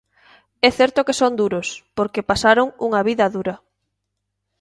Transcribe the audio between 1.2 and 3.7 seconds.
son duros, porque pasaron unha vida dura.